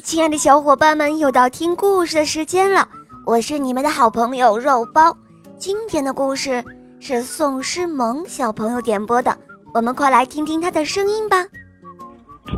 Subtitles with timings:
[0.00, 2.88] 亲爱的小伙伴们，又到听故事的时间了。
[3.24, 5.16] 我是你们的好朋友肉包。
[5.56, 6.62] 今天的故事
[7.00, 9.36] 是宋诗萌小朋友点播的，
[9.72, 11.36] 我们快来听听他的声音吧。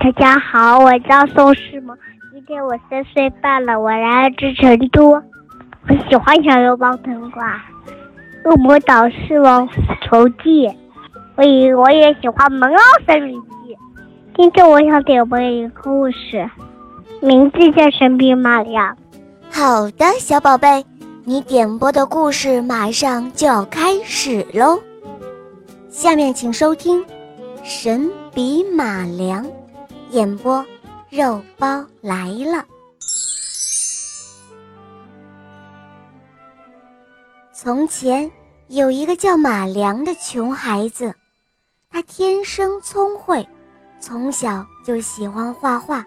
[0.01, 1.97] 大家好，我叫宋诗萌，
[2.33, 5.11] 今天我三岁半了，我来自成都。
[5.11, 7.63] 我喜欢小肉包童话
[8.51, 9.69] 《恶魔岛狮王
[10.03, 10.67] 仇记》，
[11.37, 13.75] 我也我也喜欢《萌奥森林记》。
[14.37, 16.51] 今天我想点播一个故事。
[17.21, 18.95] 名字叫《神笔马良》。
[19.51, 20.85] 好的，小宝贝，
[21.25, 24.79] 你点播的故事马上就要开始喽。
[25.91, 27.03] 下面请收听
[27.65, 29.45] 《神笔马良》，
[30.11, 30.65] 演播
[31.09, 32.65] 肉包来了。
[37.53, 38.31] 从前
[38.69, 41.15] 有一个叫马良的穷孩子，
[41.91, 43.49] 他天生聪慧，
[43.99, 46.05] 从小就喜欢画画。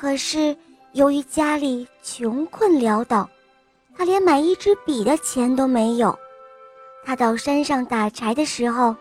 [0.00, 0.56] 可是，
[0.92, 3.28] 由于家里穷困潦倒，
[3.96, 6.16] 他连买一支笔的钱都没有。
[7.04, 8.94] 他到山上打柴的时候，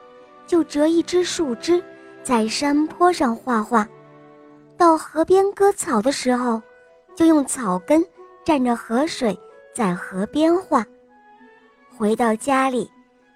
[0.47, 1.83] 就折一支树枝，
[2.23, 3.85] 在山坡上画画；
[4.75, 6.59] 到河边割草的时候，
[7.15, 8.03] 就用草根
[8.43, 9.39] 蘸着河水
[9.75, 10.83] 在河边画；
[11.95, 12.89] 回到家里，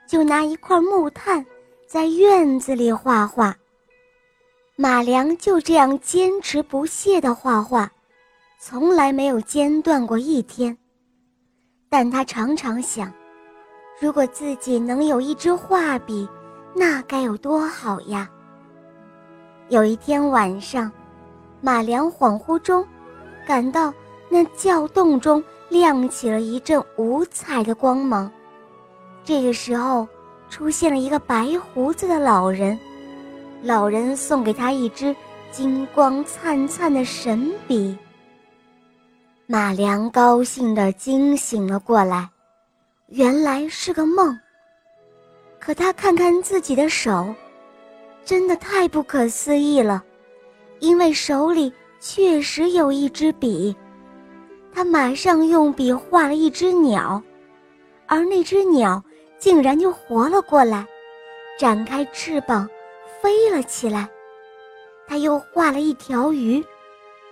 [0.07, 1.45] 就拿一块木炭
[1.85, 3.55] 在院子里画画。
[4.81, 7.91] 马良就这样坚持不懈地画画，
[8.57, 10.75] 从来没有间断过一天。
[11.87, 13.13] 但他常常想，
[13.99, 16.27] 如果自己能有一支画笔，
[16.73, 18.27] 那该有多好呀！
[19.69, 20.91] 有一天晚上，
[21.61, 22.83] 马良恍惚中，
[23.45, 23.93] 感到
[24.29, 28.31] 那窖洞中亮起了一阵五彩的光芒。
[29.23, 30.07] 这个时候，
[30.49, 32.79] 出现了一个白胡子的老人。
[33.63, 35.15] 老人送给他一支
[35.51, 37.95] 金光灿灿的神笔。
[39.45, 42.27] 马良高兴地惊醒了过来，
[43.07, 44.37] 原来是个梦。
[45.59, 47.35] 可他看看自己的手，
[48.25, 50.03] 真的太不可思议了，
[50.79, 53.75] 因为手里确实有一支笔。
[54.73, 57.21] 他马上用笔画了一只鸟，
[58.07, 59.03] 而那只鸟
[59.37, 60.87] 竟然就活了过来，
[61.59, 62.67] 展开翅膀。
[63.21, 64.09] 飞了起来，
[65.07, 66.63] 他又画了一条鱼，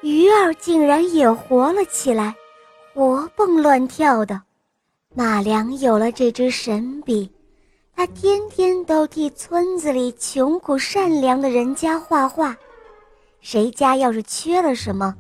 [0.01, 2.35] 鱼儿竟然也活了起来，
[2.93, 4.41] 活蹦乱跳的。
[5.15, 7.31] 马良有了这支神笔，
[7.95, 12.55] 他天天都替村子里穷苦善良的人家画画，
[13.41, 15.15] 谁家要是缺了什么，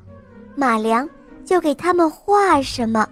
[0.55, 1.09] 马良
[1.43, 3.07] 就给他们画什么。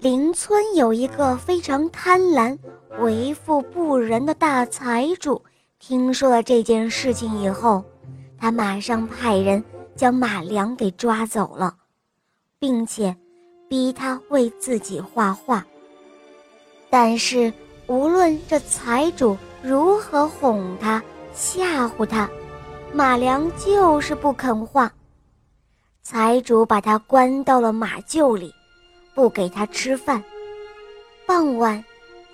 [0.00, 2.56] 邻村有一个非常贪婪、
[3.00, 5.42] 为富不仁的大财主。
[5.80, 7.82] 听说了这件事情以后，
[8.38, 9.64] 他马上派人
[9.96, 11.74] 将马良给抓走了，
[12.58, 13.16] 并且
[13.66, 15.66] 逼他为自己画画。
[16.90, 17.50] 但是
[17.86, 21.02] 无论这财主如何哄他、
[21.32, 22.28] 吓唬他，
[22.92, 24.92] 马良就是不肯画。
[26.02, 28.52] 财主把他关到了马厩里，
[29.14, 30.22] 不给他吃饭。
[31.26, 31.82] 傍晚，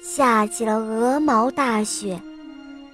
[0.02, 2.20] 下起了鹅毛大雪。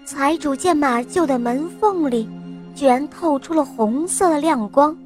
[0.04, 2.28] 财主见马厩的门缝里，
[2.74, 4.96] 居然透出了红色的亮光，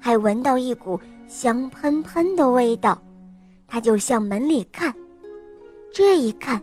[0.00, 0.98] 还闻到一股
[1.28, 2.98] 香喷喷的味道，
[3.68, 4.92] 他就向门里看。
[5.92, 6.60] 这一看，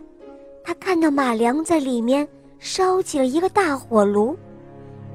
[0.62, 4.36] 他看到马良在里面烧起了一个大火炉，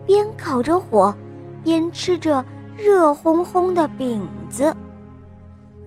[0.08, 1.14] 边烤着火，
[1.64, 2.44] 边吃着
[2.76, 4.76] 热烘烘的饼子。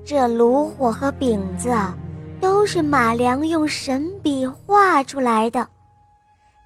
[0.05, 1.97] 这炉火和饼子啊，
[2.41, 5.69] 都是马良用神笔画出来的。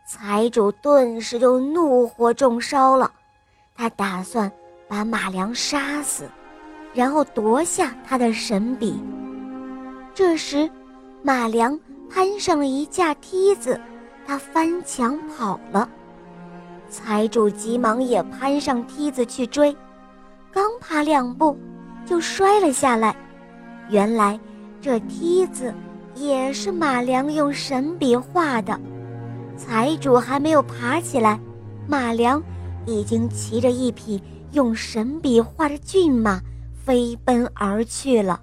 [0.09, 3.11] 财主顿时就怒火中烧了，
[3.75, 4.51] 他打算
[4.87, 6.31] 把马良杀死，
[6.95, 9.03] 然后夺下他的神笔。
[10.15, 10.71] 这时，
[11.25, 11.77] 马良
[12.09, 13.81] 攀上了一架梯子，
[14.25, 15.89] 他翻墙跑了。
[16.89, 19.77] 财主急忙也攀上梯子去追，
[20.53, 21.59] 刚爬两步，
[22.05, 23.13] 就摔了下来。
[23.89, 24.39] 原来，
[24.81, 25.75] 这梯子
[26.15, 28.79] 也是马良用神笔画的。
[29.57, 31.41] 财主还没有爬起来，
[31.89, 32.43] 马良
[32.85, 34.23] 已经骑着一匹
[34.53, 36.41] 用神笔画的骏马
[36.85, 38.41] 飞奔而去了。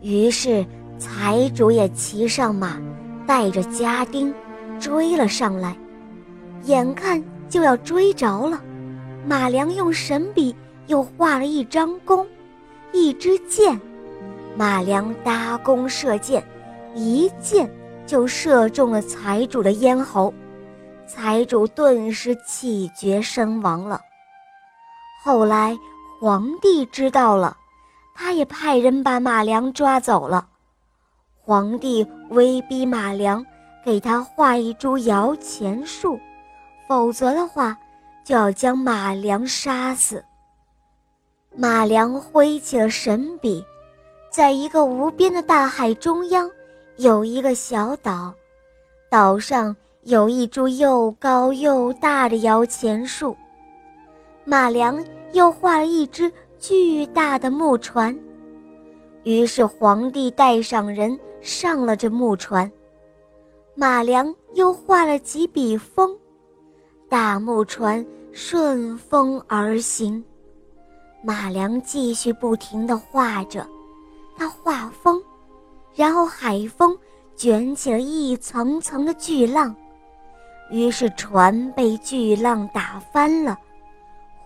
[0.00, 0.64] 于是
[0.98, 2.80] 财主也骑上马，
[3.26, 4.32] 带着家丁
[4.80, 5.76] 追了上来。
[6.64, 8.60] 眼看就要追着了，
[9.26, 10.54] 马良用神笔
[10.86, 12.26] 又画了一张弓，
[12.92, 13.78] 一支箭。
[14.56, 16.42] 马良搭弓射箭，
[16.94, 17.70] 一箭。
[18.06, 20.32] 就射中了财主的咽喉，
[21.06, 24.00] 财主顿时气绝身亡了。
[25.24, 25.76] 后来
[26.20, 27.56] 皇帝知道了，
[28.14, 30.46] 他也派人把马良抓走了。
[31.38, 33.44] 皇帝威逼马良
[33.84, 36.18] 给他画一株摇钱树，
[36.88, 37.76] 否则的话
[38.24, 40.24] 就要将马良杀死。
[41.54, 43.64] 马良挥起了神笔，
[44.30, 46.50] 在一个无边的大海中央，
[46.98, 48.32] 有一个小岛，
[49.10, 53.36] 岛上有一株又高又大的摇钱树。
[54.46, 58.18] 马良又画了一只巨大的木船，
[59.24, 62.70] 于是皇帝带上人上了这木船。
[63.74, 66.16] 马良又画了几笔风，
[67.10, 70.24] 大木船顺风而行。
[71.22, 73.66] 马良继续不停地画着，
[74.34, 75.22] 他画风，
[75.96, 76.96] 然后海风
[77.34, 79.74] 卷起了一层层的巨浪，
[80.70, 83.58] 于是船被巨浪打翻了。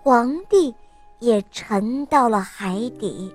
[0.01, 0.73] 皇帝
[1.19, 3.31] 也沉到了海底。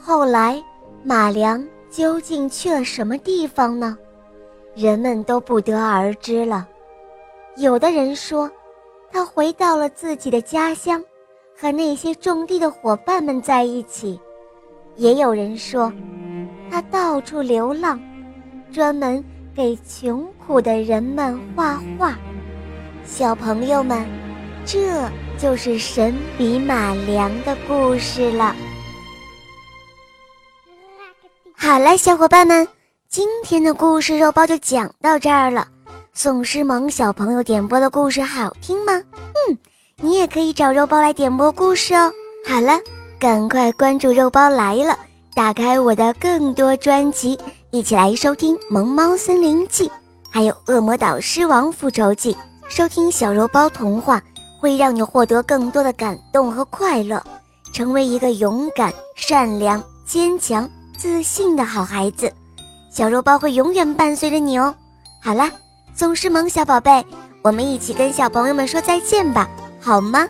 [0.00, 0.60] 后来，
[1.04, 3.96] 马良究竟去了什么地方呢？
[4.74, 6.66] 人们都不得而知了。
[7.56, 8.50] 有的人说，
[9.12, 11.04] 他回到了自己的家乡，
[11.54, 14.18] 和那些种地的伙伴们在一起；
[14.96, 15.92] 也有人说，
[16.70, 18.00] 他到处流浪，
[18.72, 19.22] 专门
[19.54, 22.16] 给穷苦的人们画画。
[23.04, 24.06] 小朋友们。
[24.66, 28.54] 这就是神笔马良的故事了。
[31.56, 32.68] 好了，小伙伴们，
[33.08, 35.66] 今天的故事肉包就讲到这儿了。
[36.12, 38.92] 宋诗萌小朋友点播的故事好听吗？
[39.48, 39.58] 嗯，
[39.96, 42.12] 你也可以找肉包来点播故事哦。
[42.46, 42.78] 好了，
[43.18, 44.96] 赶快关注肉包来了，
[45.34, 47.38] 打开我的更多专辑，
[47.70, 49.88] 一起来收听《萌猫森林记》，
[50.30, 52.34] 还有《恶魔岛狮王复仇记》，
[52.68, 54.20] 收听小肉包童话。
[54.60, 57.24] 会让你获得更多的感动和快乐，
[57.72, 60.68] 成为一个勇敢、善良、坚强、
[60.98, 62.30] 自信的好孩子。
[62.92, 64.74] 小肉包会永远伴随着你哦。
[65.22, 65.50] 好啦，
[65.94, 67.02] 总是萌小宝贝，
[67.40, 69.48] 我们一起跟小朋友们说再见吧，
[69.80, 70.28] 好吗？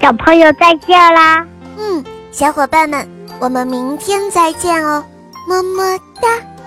[0.00, 1.46] 小朋友再见啦！
[1.76, 3.08] 嗯，小伙伴们，
[3.40, 5.04] 我们明天再见哦，
[5.46, 6.57] 么么哒。